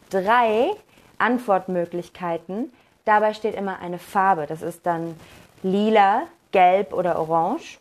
drei 0.10 0.72
Antwortmöglichkeiten. 1.20 2.72
Dabei 3.06 3.34
steht 3.34 3.56
immer 3.56 3.80
eine 3.80 4.00
Farbe. 4.00 4.48
Das 4.48 4.62
ist 4.62 4.86
dann 4.86 5.16
lila, 5.64 6.24
gelb 6.52 6.94
oder 6.94 7.20
orange. 7.20 7.78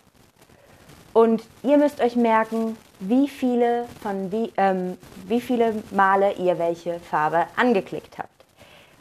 Und 1.13 1.43
ihr 1.63 1.79
müsst 1.79 2.01
euch 2.01 2.15
merken, 2.15 2.77
wie 3.01 3.29
viele, 3.29 3.87
von 4.03 4.31
wie, 4.31 4.53
ähm, 4.57 4.99
wie 5.27 5.41
viele 5.41 5.83
Male 5.91 6.35
ihr 6.35 6.59
welche 6.59 7.01
Farbe 7.01 7.47
angeklickt 7.57 8.19
habt. 8.19 8.36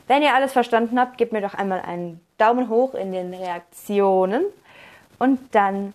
Wenn 0.08 0.22
ihr 0.22 0.36
alles 0.36 0.54
verstanden 0.54 1.00
habt, 1.00 1.18
gebt 1.18 1.32
mir 1.34 1.42
doch 1.42 1.56
einmal 1.56 1.82
einen 1.82 2.22
Daumen 2.38 2.70
hoch 2.70 2.94
in 2.94 3.12
den 3.12 3.34
Reaktionen 3.34 4.46
und 5.18 5.56
dann 5.56 5.94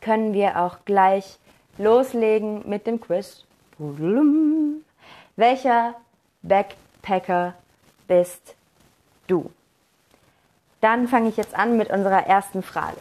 können 0.00 0.32
wir 0.32 0.60
auch 0.60 0.78
gleich 0.84 1.38
loslegen 1.76 2.68
mit 2.68 2.86
dem 2.86 3.00
Quiz. 3.00 3.44
Welcher 5.36 5.94
Backpacker 6.42 7.54
bist 8.06 8.54
du? 9.26 9.50
Dann 10.80 11.08
fange 11.08 11.28
ich 11.28 11.36
jetzt 11.36 11.54
an 11.56 11.76
mit 11.76 11.90
unserer 11.90 12.26
ersten 12.26 12.62
Frage. 12.62 13.00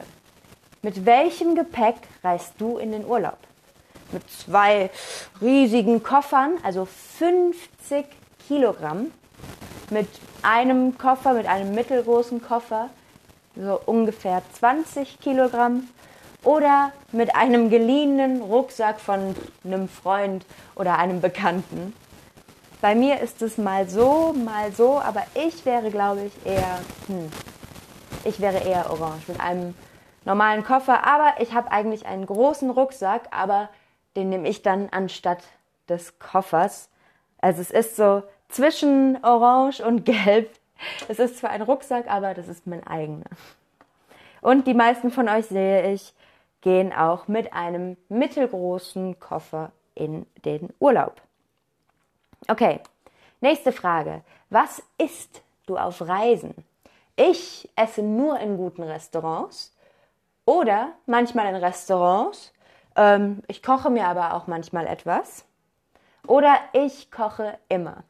Mit 0.82 1.06
welchem 1.06 1.56
Gepäck 1.56 1.96
reist 2.24 2.54
du 2.60 2.78
in 2.78 2.92
den 2.92 3.06
Urlaub? 3.06 3.38
Mit 4.12 4.30
zwei 4.30 4.90
riesigen 5.42 6.02
Koffern, 6.02 6.58
also 6.64 6.86
50 6.86 8.06
Kilogramm. 8.48 9.12
Mit 9.90 10.08
einem 10.42 10.98
Koffer, 10.98 11.34
mit 11.34 11.48
einem 11.48 11.74
mittelgroßen 11.74 12.42
Koffer, 12.42 12.90
so 13.56 13.80
ungefähr 13.86 14.42
20 14.54 15.20
Kilogramm. 15.20 15.90
Oder 16.44 16.92
mit 17.12 17.36
einem 17.36 17.70
geliehenen 17.70 18.42
Rucksack 18.42 19.00
von 19.00 19.36
einem 19.64 19.90
Freund 19.90 20.46
oder 20.76 20.98
einem 20.98 21.20
Bekannten. 21.20 21.94
Bei 22.80 22.94
mir 22.94 23.20
ist 23.20 23.42
es 23.42 23.58
mal 23.58 23.90
so, 23.90 24.34
mal 24.34 24.72
so, 24.72 25.00
aber 25.00 25.24
ich 25.34 25.66
wäre, 25.66 25.90
glaube 25.90 26.22
ich, 26.26 26.46
eher, 26.46 26.80
hm, 27.08 27.32
ich 28.24 28.40
wäre 28.40 28.60
eher 28.60 28.92
orange 28.92 29.28
mit 29.28 29.42
einem 29.42 29.74
normalen 30.26 30.64
Koffer, 30.64 31.04
aber 31.04 31.42
ich 31.42 31.54
habe 31.54 31.72
eigentlich 31.72 32.06
einen 32.06 32.28
großen 32.28 32.70
Rucksack, 32.70 33.30
aber 33.32 33.70
den 34.16 34.30
nehme 34.30 34.48
ich 34.48 34.62
dann 34.62 34.90
anstatt 34.92 35.40
des 35.90 36.20
Koffers. 36.20 36.90
Also 37.40 37.62
es 37.62 37.72
ist 37.72 37.96
so 37.96 38.22
zwischen 38.50 39.24
orange 39.24 39.82
und 39.82 40.06
gelb. 40.06 40.52
Es 41.08 41.20
ist 41.20 41.38
zwar 41.38 41.50
ein 41.52 41.62
Rucksack, 41.62 42.10
aber 42.10 42.34
das 42.34 42.48
ist 42.48 42.68
mein 42.68 42.86
eigener. 42.86 43.30
Und 44.42 44.68
die 44.68 44.74
meisten 44.74 45.12
von 45.12 45.28
euch 45.28 45.48
sehe 45.48 45.92
ich, 45.92 46.14
gehen 46.62 46.94
auch 46.94 47.28
mit 47.28 47.54
einem 47.54 47.98
mittelgroßen 48.10 49.20
Koffer 49.20 49.72
in 49.96 50.26
den 50.46 50.70
Urlaub. 50.80 51.22
Okay, 52.48 52.80
nächste 53.42 53.72
Frage. 53.72 54.22
Was 54.50 54.82
isst 54.98 55.42
du 55.66 55.78
auf 55.78 56.02
Reisen? 56.02 56.54
Ich 57.16 57.70
esse 57.76 58.04
nur 58.04 58.40
in 58.40 58.58
guten 58.58 58.84
Restaurants 58.84 59.76
oder 60.46 60.94
manchmal 61.08 61.48
in 61.48 61.56
Restaurants. 61.56 62.54
Ähm, 62.96 63.42
ich 63.48 63.64
koche 63.64 63.90
mir 63.90 64.08
aber 64.08 64.34
auch 64.34 64.48
manchmal 64.48 64.86
etwas. 64.88 65.46
Oder 66.28 66.56
ich 66.74 67.12
koche 67.12 67.58
immer. 67.70 68.04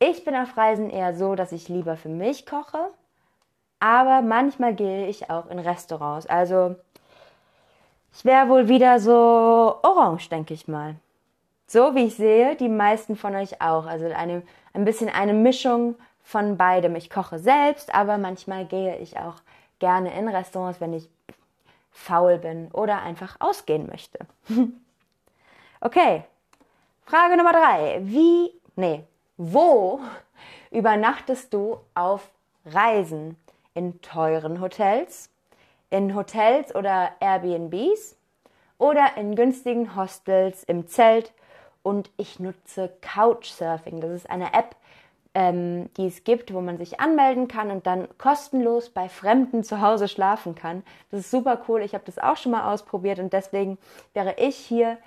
Ich 0.00 0.24
bin 0.24 0.36
auf 0.36 0.56
Reisen 0.56 0.90
eher 0.90 1.14
so, 1.14 1.34
dass 1.34 1.50
ich 1.50 1.68
lieber 1.68 1.96
für 1.96 2.08
mich 2.08 2.46
koche, 2.46 2.90
aber 3.80 4.22
manchmal 4.22 4.74
gehe 4.74 5.08
ich 5.08 5.28
auch 5.28 5.46
in 5.50 5.58
Restaurants. 5.58 6.26
Also 6.26 6.76
ich 8.12 8.24
wäre 8.24 8.48
wohl 8.48 8.68
wieder 8.68 9.00
so 9.00 9.78
orange, 9.82 10.28
denke 10.28 10.54
ich 10.54 10.68
mal. 10.68 10.94
So 11.66 11.94
wie 11.94 12.06
ich 12.06 12.16
sehe, 12.16 12.56
die 12.56 12.68
meisten 12.68 13.16
von 13.16 13.34
euch 13.34 13.60
auch. 13.60 13.86
Also 13.86 14.06
eine, 14.06 14.42
ein 14.72 14.84
bisschen 14.84 15.08
eine 15.08 15.34
Mischung 15.34 15.96
von 16.22 16.56
beidem. 16.56 16.94
Ich 16.94 17.10
koche 17.10 17.38
selbst, 17.38 17.94
aber 17.94 18.18
manchmal 18.18 18.66
gehe 18.66 18.98
ich 18.98 19.18
auch 19.18 19.36
gerne 19.78 20.16
in 20.16 20.28
Restaurants, 20.28 20.80
wenn 20.80 20.94
ich 20.94 21.08
faul 21.90 22.38
bin 22.38 22.70
oder 22.72 23.02
einfach 23.02 23.36
ausgehen 23.40 23.86
möchte. 23.86 24.20
okay, 25.80 26.24
Frage 27.04 27.36
Nummer 27.36 27.52
drei. 27.52 27.98
Wie, 28.02 28.52
nee, 28.76 29.04
wo 29.38 30.00
übernachtest 30.70 31.54
du 31.54 31.78
auf 31.94 32.30
Reisen? 32.66 33.36
In 33.74 34.00
teuren 34.02 34.60
Hotels, 34.60 35.30
in 35.88 36.16
Hotels 36.16 36.74
oder 36.74 37.12
Airbnbs 37.20 38.16
oder 38.76 39.16
in 39.16 39.36
günstigen 39.36 39.94
Hostels 39.94 40.64
im 40.64 40.88
Zelt 40.88 41.32
und 41.84 42.10
ich 42.16 42.40
nutze 42.40 42.92
Couchsurfing. 43.00 44.00
Das 44.00 44.10
ist 44.10 44.28
eine 44.28 44.52
App, 44.52 44.74
ähm, 45.34 45.90
die 45.96 46.08
es 46.08 46.24
gibt, 46.24 46.52
wo 46.52 46.60
man 46.60 46.76
sich 46.76 46.98
anmelden 46.98 47.46
kann 47.46 47.70
und 47.70 47.86
dann 47.86 48.08
kostenlos 48.18 48.90
bei 48.90 49.08
Fremden 49.08 49.62
zu 49.62 49.80
Hause 49.80 50.08
schlafen 50.08 50.56
kann. 50.56 50.82
Das 51.12 51.20
ist 51.20 51.30
super 51.30 51.62
cool. 51.68 51.82
Ich 51.82 51.94
habe 51.94 52.04
das 52.04 52.18
auch 52.18 52.36
schon 52.36 52.52
mal 52.52 52.72
ausprobiert 52.72 53.20
und 53.20 53.32
deswegen 53.32 53.78
wäre 54.12 54.34
ich 54.38 54.56
hier 54.56 54.98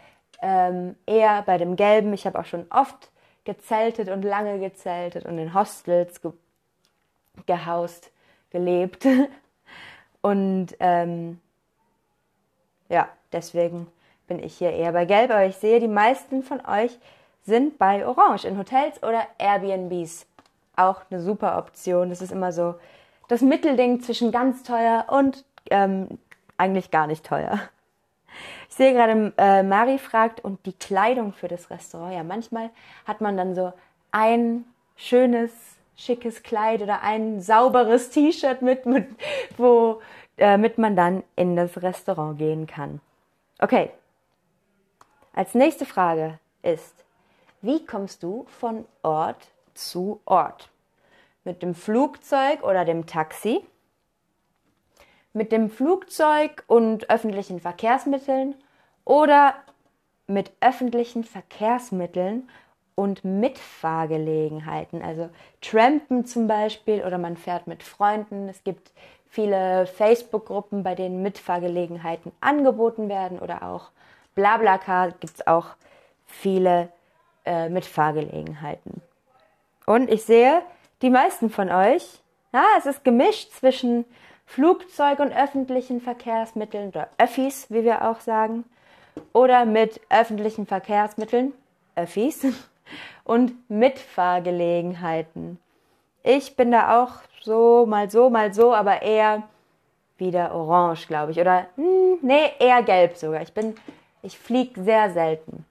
ähm, 0.41 0.95
eher 1.05 1.41
bei 1.41 1.57
dem 1.57 1.75
Gelben. 1.75 2.13
Ich 2.13 2.25
habe 2.25 2.39
auch 2.39 2.45
schon 2.45 2.65
oft 2.69 3.11
gezeltet 3.43 4.10
und 4.10 4.24
lange 4.24 4.60
gezeltet 4.60 5.25
und 5.25 5.38
in 5.38 5.53
Hostels 5.53 6.21
ge 6.21 6.31
gehaust, 7.45 8.12
gelebt. 8.51 9.07
und 10.21 10.75
ähm, 10.79 11.39
ja, 12.89 13.07
deswegen 13.31 13.88
bin 14.27 14.43
ich 14.43 14.57
hier 14.57 14.71
eher 14.71 14.91
bei 14.91 15.05
Gelb, 15.05 15.31
aber 15.31 15.45
ich 15.45 15.55
sehe, 15.55 15.79
die 15.79 15.88
meisten 15.88 16.43
von 16.43 16.65
euch 16.65 17.00
sind 17.43 17.77
bei 17.77 18.05
Orange 18.05 18.45
in 18.45 18.57
Hotels 18.57 19.01
oder 19.01 19.25
Airbnbs. 19.38 20.25
Auch 20.75 21.01
eine 21.10 21.21
super 21.21 21.57
Option. 21.57 22.10
Das 22.10 22.21
ist 22.21 22.31
immer 22.31 22.51
so 22.51 22.75
das 23.27 23.41
Mittelding 23.41 24.01
zwischen 24.01 24.31
ganz 24.31 24.63
teuer 24.63 25.05
und 25.07 25.45
ähm, 25.69 26.19
eigentlich 26.57 26.91
gar 26.91 27.07
nicht 27.07 27.25
teuer. 27.25 27.60
Ich 28.71 28.77
sehe 28.77 28.93
gerade, 28.93 29.33
äh, 29.37 29.63
Mari 29.63 29.99
fragt, 29.99 30.39
und 30.39 30.65
die 30.65 30.71
Kleidung 30.71 31.33
für 31.33 31.49
das 31.49 31.69
Restaurant. 31.69 32.13
Ja, 32.13 32.23
manchmal 32.23 32.69
hat 33.05 33.19
man 33.19 33.35
dann 33.35 33.53
so 33.53 33.73
ein 34.11 34.63
schönes, 34.95 35.51
schickes 35.97 36.41
Kleid 36.41 36.81
oder 36.81 37.01
ein 37.01 37.41
sauberes 37.41 38.11
T-Shirt 38.11 38.61
mit, 38.61 38.85
mit, 38.85 39.09
wo, 39.57 40.01
äh, 40.37 40.57
mit 40.57 40.77
man 40.77 40.95
dann 40.95 41.21
in 41.35 41.57
das 41.57 41.81
Restaurant 41.81 42.37
gehen 42.37 42.65
kann. 42.65 43.01
Okay. 43.59 43.91
Als 45.33 45.53
nächste 45.53 45.85
Frage 45.85 46.39
ist, 46.61 47.03
wie 47.61 47.85
kommst 47.85 48.23
du 48.23 48.45
von 48.57 48.85
Ort 49.03 49.49
zu 49.73 50.21
Ort? 50.23 50.69
Mit 51.43 51.61
dem 51.61 51.75
Flugzeug 51.75 52.63
oder 52.63 52.85
dem 52.85 53.05
Taxi? 53.05 53.65
Mit 55.33 55.51
dem 55.51 55.69
Flugzeug 55.69 56.63
und 56.67 57.09
öffentlichen 57.09 57.59
Verkehrsmitteln 57.59 58.55
oder 59.05 59.55
mit 60.27 60.51
öffentlichen 60.61 61.23
Verkehrsmitteln 61.23 62.50
und 62.95 63.23
Mitfahrgelegenheiten. 63.23 65.01
Also 65.01 65.29
Trampen 65.61 66.25
zum 66.25 66.47
Beispiel 66.47 67.03
oder 67.03 67.17
man 67.17 67.38
fährt 67.38 67.67
mit 67.67 67.83
Freunden. 67.83 68.50
Es 68.50 68.63
gibt 68.63 68.91
viele 69.29 69.88
Facebook-Gruppen, 69.88 70.83
bei 70.83 70.95
denen 70.95 71.21
Mitfahrgelegenheiten 71.21 72.31
angeboten 72.41 73.09
werden 73.09 73.39
oder 73.39 73.63
auch 73.63 73.91
Blablacar 74.35 75.11
gibt 75.11 75.35
es 75.35 75.47
auch 75.47 75.67
viele 76.25 76.89
äh, 77.45 77.69
Mitfahrgelegenheiten. 77.69 79.01
Und 79.85 80.09
ich 80.09 80.23
sehe, 80.23 80.61
die 81.01 81.09
meisten 81.09 81.50
von 81.50 81.69
euch, 81.69 82.21
ja, 82.53 82.63
es 82.77 82.85
ist 82.85 83.03
gemischt 83.03 83.51
zwischen 83.51 84.05
Flugzeug 84.51 85.20
und 85.20 85.31
öffentlichen 85.31 86.01
Verkehrsmitteln 86.01 86.89
oder 86.89 87.08
Öffis, 87.17 87.67
wie 87.70 87.86
wir 87.86 88.05
auch 88.10 88.20
sagen, 88.20 88.65
oder 89.31 89.63
mit 89.63 90.01
öffentlichen 90.10 90.67
Verkehrsmitteln, 90.67 91.53
Öffis, 91.96 92.46
und 93.24 93.53
Mitfahrgelegenheiten. 93.70 95.58
Ich 96.24 96.58
bin 96.58 96.72
da 96.72 97.01
auch 97.01 97.13
so, 97.41 97.86
mal 97.88 98.12
so, 98.12 98.29
mal 98.29 98.53
so, 98.53 98.74
aber 98.74 99.01
eher 99.01 99.43
wieder 100.17 100.53
orange, 100.53 101.08
glaube 101.08 101.31
ich. 101.31 101.39
Oder, 101.39 101.67
hm, 101.77 102.17
nee, 102.22 102.51
eher 102.60 102.84
gelb 102.84 103.15
sogar. 103.15 103.41
Ich 103.41 103.53
bin, 103.53 103.75
ich 104.22 104.38
fliege 104.38 104.84
sehr 104.84 105.12
selten. 105.12 105.65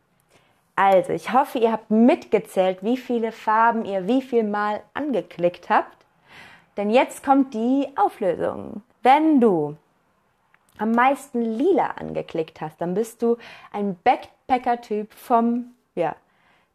Also, 0.74 1.12
ich 1.12 1.34
hoffe, 1.34 1.58
ihr 1.58 1.70
habt 1.70 1.90
mitgezählt, 1.90 2.78
wie 2.80 2.96
viele 2.96 3.30
Farben 3.30 3.84
ihr 3.84 4.06
wie 4.06 4.22
viel 4.22 4.44
Mal 4.44 4.80
angeklickt 4.94 5.68
habt. 5.68 5.98
Denn 6.76 6.90
jetzt 6.90 7.24
kommt 7.24 7.54
die 7.54 7.88
Auflösung. 7.96 8.82
Wenn 9.02 9.40
du 9.40 9.76
am 10.78 10.92
meisten 10.92 11.42
lila 11.42 11.88
angeklickt 11.98 12.60
hast, 12.60 12.80
dann 12.80 12.94
bist 12.94 13.22
du 13.22 13.36
ein 13.72 13.96
Backpacker-Typ 14.02 15.12
vom, 15.12 15.72
ja, 15.94 16.16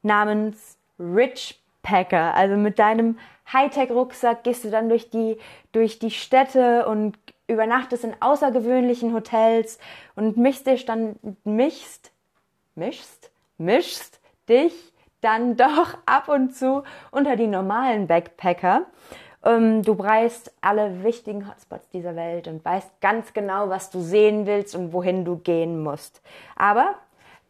namens 0.04 0.78
Rich 1.00 1.60
Packer. 1.82 2.36
Also 2.36 2.56
mit 2.56 2.80
deinem 2.80 3.18
Hightech-Rucksack 3.52 4.44
gehst 4.44 4.64
du 4.64 4.70
dann 4.70 4.90
durch 4.90 5.10
die, 5.10 5.38
durch 5.72 6.00
die 6.00 6.12
Städte 6.12 6.88
und 6.88 7.18
übernachtest 7.48 8.04
in 8.04 8.16
außergewöhnlichen 8.20 9.14
Hotels 9.14 9.80
und 10.16 10.38
mischst 10.38 10.68
dich 10.68 10.86
dann, 10.86 11.16
mischst, 11.44 12.12
mischst, 12.76 13.32
mischst 13.58 14.20
dich 14.50 14.74
dann 15.22 15.58
doch 15.58 15.98
ab 16.06 16.28
und 16.28 16.56
zu 16.56 16.84
unter 17.12 17.36
die 17.36 17.48
normalen 17.48 18.08
Backpacker. 18.08 18.86
Ähm, 19.46 19.84
du 19.84 19.96
preist 19.96 20.52
alle 20.62 21.04
wichtigen 21.04 21.48
Hotspots 21.48 21.88
dieser 21.90 22.16
Welt 22.16 22.48
und 22.48 22.66
weißt 22.66 23.00
ganz 23.00 23.34
genau, 23.34 23.70
was 23.70 23.92
du 23.92 24.02
sehen 24.02 24.46
willst 24.48 24.76
und 24.76 24.92
wohin 24.92 25.24
du 25.24 25.38
gehen 25.38 25.84
musst. 25.84 26.22
Aber 26.56 26.96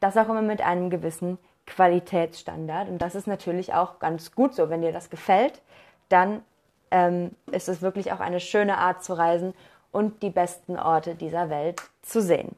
das 0.01 0.17
auch 0.17 0.29
immer 0.29 0.41
mit 0.41 0.61
einem 0.61 0.89
gewissen 0.89 1.37
Qualitätsstandard. 1.65 2.89
Und 2.89 2.99
das 2.99 3.15
ist 3.15 3.27
natürlich 3.27 3.73
auch 3.73 3.99
ganz 3.99 4.33
gut 4.33 4.53
so. 4.53 4.69
Wenn 4.69 4.81
dir 4.81 4.91
das 4.91 5.09
gefällt, 5.09 5.61
dann 6.09 6.43
ähm, 6.91 7.31
ist 7.51 7.69
es 7.69 7.81
wirklich 7.81 8.11
auch 8.11 8.19
eine 8.19 8.39
schöne 8.39 8.77
Art 8.77 9.03
zu 9.03 9.13
reisen 9.13 9.53
und 9.91 10.21
die 10.21 10.29
besten 10.29 10.77
Orte 10.77 11.15
dieser 11.15 11.49
Welt 11.49 11.81
zu 12.01 12.21
sehen. 12.21 12.55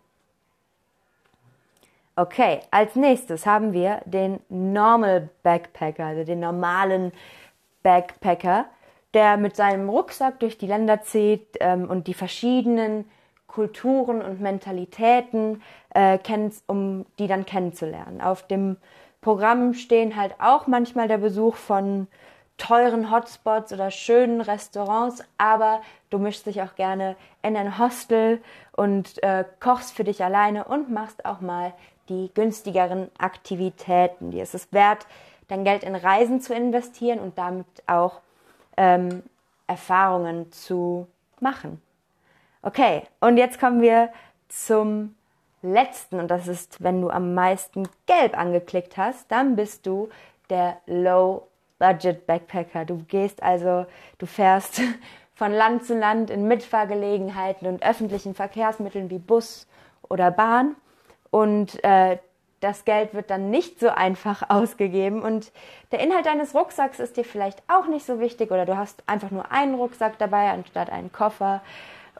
Okay, 2.15 2.61
als 2.71 2.95
nächstes 2.95 3.45
haben 3.45 3.73
wir 3.73 4.01
den 4.05 4.39
Normal 4.49 5.29
Backpacker, 5.43 6.05
also 6.05 6.23
den 6.23 6.39
normalen 6.39 7.11
Backpacker, 7.83 8.65
der 9.13 9.37
mit 9.37 9.55
seinem 9.55 9.89
Rucksack 9.89 10.39
durch 10.39 10.57
die 10.57 10.67
Länder 10.67 11.01
zieht 11.01 11.57
ähm, 11.59 11.89
und 11.89 12.07
die 12.07 12.13
verschiedenen 12.13 13.05
Kulturen 13.47 14.21
und 14.21 14.41
Mentalitäten 14.41 15.61
äh, 15.91 16.19
um 16.67 17.05
die 17.17 17.27
dann 17.27 17.45
kennenzulernen. 17.45 18.21
Auf 18.21 18.45
dem 18.45 18.77
Programm 19.21 19.73
stehen 19.73 20.15
halt 20.15 20.35
auch 20.39 20.67
manchmal 20.67 21.07
der 21.07 21.17
Besuch 21.17 21.55
von 21.55 22.07
teuren 22.57 23.11
Hotspots 23.11 23.71
oder 23.73 23.91
schönen 23.91 24.41
Restaurants, 24.41 25.23
aber 25.37 25.81
du 26.09 26.17
mischst 26.17 26.45
dich 26.45 26.61
auch 26.61 26.75
gerne 26.75 27.15
in 27.43 27.55
ein 27.55 27.77
Hostel 27.77 28.41
und 28.75 29.21
äh, 29.23 29.45
kochst 29.59 29.93
für 29.93 30.03
dich 30.03 30.23
alleine 30.23 30.65
und 30.65 30.91
machst 30.91 31.25
auch 31.25 31.41
mal 31.41 31.73
die 32.09 32.31
günstigeren 32.33 33.09
Aktivitäten. 33.17 34.31
Dir 34.31 34.43
ist 34.43 34.55
es 34.55 34.71
wert, 34.71 35.05
dein 35.47 35.63
Geld 35.63 35.83
in 35.83 35.95
Reisen 35.95 36.41
zu 36.41 36.53
investieren 36.53 37.19
und 37.19 37.37
damit 37.37 37.65
auch 37.85 38.21
ähm, 38.77 39.23
Erfahrungen 39.67 40.51
zu 40.51 41.07
machen. 41.39 41.81
Okay, 42.61 43.03
und 43.19 43.37
jetzt 43.37 43.59
kommen 43.59 43.81
wir 43.81 44.09
zum 44.47 45.15
letzten, 45.61 46.19
und 46.19 46.29
das 46.29 46.47
ist, 46.47 46.83
wenn 46.83 47.01
du 47.01 47.09
am 47.09 47.33
meisten 47.33 47.87
gelb 48.05 48.37
angeklickt 48.37 48.97
hast, 48.97 49.31
dann 49.31 49.55
bist 49.55 49.85
du 49.85 50.09
der 50.49 50.77
Low 50.85 51.47
Budget 51.79 52.25
Backpacker. 52.25 52.85
Du 52.85 53.03
gehst 53.07 53.43
also, 53.43 53.85
du 54.17 54.25
fährst 54.25 54.81
von 55.35 55.51
Land 55.51 55.85
zu 55.85 55.97
Land 55.97 56.29
in 56.29 56.47
Mitfahrgelegenheiten 56.47 57.67
und 57.67 57.83
öffentlichen 57.83 58.33
Verkehrsmitteln 58.33 59.09
wie 59.09 59.19
Bus 59.19 59.67
oder 60.09 60.31
Bahn 60.31 60.75
und 61.29 61.83
äh, 61.83 62.17
das 62.59 62.85
Geld 62.85 63.13
wird 63.13 63.29
dann 63.29 63.49
nicht 63.49 63.79
so 63.79 63.89
einfach 63.89 64.43
ausgegeben 64.49 65.21
und 65.21 65.51
der 65.91 65.99
Inhalt 65.99 66.25
deines 66.25 66.53
Rucksacks 66.55 66.99
ist 66.99 67.17
dir 67.17 67.25
vielleicht 67.25 67.61
auch 67.67 67.87
nicht 67.87 68.05
so 68.05 68.19
wichtig 68.19 68.51
oder 68.51 68.65
du 68.65 68.77
hast 68.77 69.03
einfach 69.07 69.31
nur 69.31 69.51
einen 69.51 69.75
Rucksack 69.75 70.17
dabei 70.17 70.49
anstatt 70.49 70.89
einen 70.89 71.11
Koffer 71.11 71.61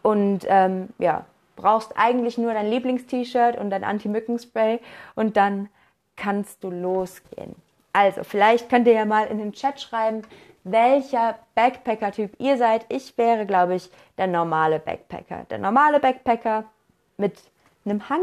und 0.03 0.45
ähm, 0.47 0.89
ja, 0.99 1.25
brauchst 1.55 1.97
eigentlich 1.97 2.37
nur 2.37 2.53
dein 2.53 2.69
Lieblingst-T-Shirt 2.69 3.57
und 3.57 3.71
dein 3.71 3.83
Anti-Mücken-Spray 3.83 4.79
und 5.15 5.35
dann 5.35 5.69
kannst 6.15 6.63
du 6.63 6.69
losgehen. 6.71 7.55
Also, 7.93 8.23
vielleicht 8.23 8.69
könnt 8.69 8.87
ihr 8.87 8.93
ja 8.93 9.05
mal 9.05 9.27
in 9.27 9.39
den 9.39 9.53
Chat 9.53 9.81
schreiben, 9.81 10.21
welcher 10.63 11.39
Backpacker-Typ 11.55 12.39
ihr 12.39 12.57
seid. 12.57 12.85
Ich 12.89 13.17
wäre, 13.17 13.45
glaube 13.45 13.75
ich, 13.75 13.89
der 14.17 14.27
normale 14.27 14.79
Backpacker. 14.79 15.45
Der 15.49 15.57
normale 15.57 15.99
Backpacker 15.99 16.65
mit 17.17 17.33
einem 17.89 18.09
Hang 18.09 18.21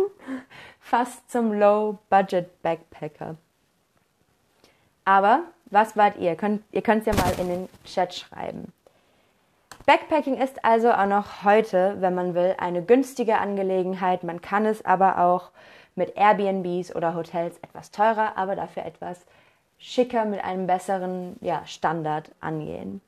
fast 0.80 1.30
zum 1.30 1.52
Low-Budget-Backpacker. 1.52 3.36
Aber 5.04 5.42
was 5.66 5.96
wart 5.96 6.16
ihr? 6.18 6.36
Könnt, 6.36 6.62
ihr 6.72 6.82
könnt 6.82 7.06
es 7.06 7.14
ja 7.14 7.22
mal 7.22 7.38
in 7.38 7.48
den 7.48 7.68
Chat 7.84 8.14
schreiben. 8.14 8.72
Backpacking 9.86 10.40
ist 10.40 10.64
also 10.64 10.92
auch 10.92 11.06
noch 11.06 11.44
heute, 11.44 11.96
wenn 12.00 12.14
man 12.14 12.34
will, 12.34 12.54
eine 12.58 12.82
günstige 12.82 13.38
Angelegenheit. 13.38 14.24
Man 14.24 14.40
kann 14.40 14.64
es 14.64 14.84
aber 14.84 15.18
auch 15.18 15.50
mit 15.94 16.16
Airbnbs 16.16 16.94
oder 16.94 17.14
Hotels 17.14 17.58
etwas 17.58 17.90
teurer, 17.90 18.36
aber 18.36 18.56
dafür 18.56 18.86
etwas 18.86 19.26
schicker 19.76 20.24
mit 20.24 20.42
einem 20.42 20.66
besseren 20.66 21.36
ja, 21.40 21.66
Standard 21.66 22.30
angehen. 22.40 23.02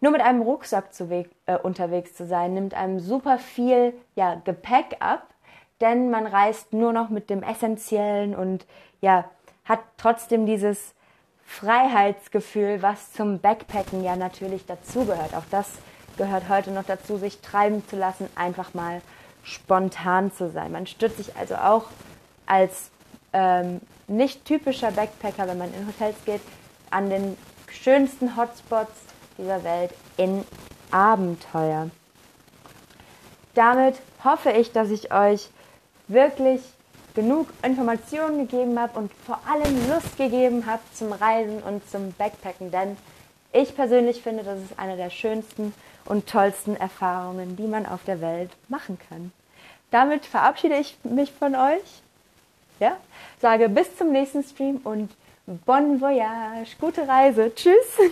Nur 0.00 0.12
mit 0.12 0.20
einem 0.20 0.42
Rucksack 0.42 0.94
zu 0.94 1.10
äh, 1.10 1.58
unterwegs 1.58 2.14
zu 2.14 2.26
sein, 2.26 2.54
nimmt 2.54 2.74
einem 2.74 3.00
super 3.00 3.38
viel 3.38 3.94
ja, 4.14 4.40
Gepäck 4.44 4.96
ab, 5.00 5.33
denn 5.84 6.10
man 6.10 6.26
reist 6.26 6.72
nur 6.72 6.94
noch 6.94 7.10
mit 7.10 7.28
dem 7.28 7.42
Essentiellen 7.42 8.34
und 8.34 8.64
ja, 9.02 9.26
hat 9.66 9.80
trotzdem 9.98 10.46
dieses 10.46 10.94
Freiheitsgefühl, 11.44 12.80
was 12.80 13.12
zum 13.12 13.38
Backpacken 13.38 14.02
ja 14.02 14.16
natürlich 14.16 14.64
dazugehört. 14.64 15.34
Auch 15.34 15.44
das 15.50 15.68
gehört 16.16 16.48
heute 16.48 16.70
noch 16.70 16.84
dazu, 16.84 17.18
sich 17.18 17.40
treiben 17.42 17.86
zu 17.86 17.96
lassen, 17.96 18.30
einfach 18.34 18.72
mal 18.72 19.02
spontan 19.42 20.32
zu 20.32 20.50
sein. 20.50 20.72
Man 20.72 20.86
stützt 20.86 21.18
sich 21.18 21.36
also 21.36 21.56
auch 21.56 21.84
als 22.46 22.90
ähm, 23.34 23.82
nicht 24.06 24.46
typischer 24.46 24.90
Backpacker, 24.90 25.46
wenn 25.46 25.58
man 25.58 25.74
in 25.74 25.86
Hotels 25.86 26.16
geht, 26.24 26.40
an 26.90 27.10
den 27.10 27.36
schönsten 27.70 28.38
Hotspots 28.38 29.02
dieser 29.36 29.62
Welt 29.64 29.90
in 30.16 30.44
Abenteuer. 30.90 31.90
Damit 33.52 33.96
hoffe 34.24 34.50
ich, 34.50 34.72
dass 34.72 34.88
ich 34.88 35.12
euch 35.12 35.50
wirklich 36.08 36.60
genug 37.14 37.48
Informationen 37.62 38.46
gegeben 38.48 38.78
habe 38.78 38.98
und 38.98 39.12
vor 39.24 39.40
allem 39.48 39.88
Lust 39.88 40.16
gegeben 40.16 40.66
habe 40.66 40.82
zum 40.92 41.12
Reisen 41.12 41.62
und 41.62 41.88
zum 41.88 42.12
Backpacken, 42.12 42.70
denn 42.70 42.96
ich 43.52 43.76
persönlich 43.76 44.20
finde, 44.20 44.42
das 44.42 44.60
ist 44.60 44.78
eine 44.78 44.96
der 44.96 45.10
schönsten 45.10 45.72
und 46.06 46.28
tollsten 46.28 46.76
Erfahrungen, 46.76 47.56
die 47.56 47.68
man 47.68 47.86
auf 47.86 48.02
der 48.04 48.20
Welt 48.20 48.50
machen 48.68 48.98
kann. 49.08 49.32
Damit 49.92 50.26
verabschiede 50.26 50.76
ich 50.76 50.96
mich 51.04 51.30
von 51.30 51.54
euch. 51.54 52.02
Ja, 52.80 52.96
sage 53.40 53.68
bis 53.68 53.96
zum 53.96 54.10
nächsten 54.10 54.42
Stream 54.42 54.80
und 54.82 55.10
bon 55.46 56.00
voyage, 56.00 56.76
gute 56.80 57.06
Reise. 57.06 57.54
Tschüss. 57.54 58.10